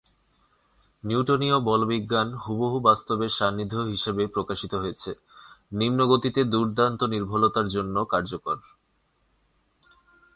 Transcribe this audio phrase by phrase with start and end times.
[1.03, 5.11] নিউটনীয় বলবিজ্ঞান হুবহু বাস্তবের সান্নিধ্য হিসাবে প্রকাশিত হয়েছে,
[5.71, 8.57] নিম্ন গতিতে দুর্দান্ত নির্ভুলতার জন্য কার্যকর।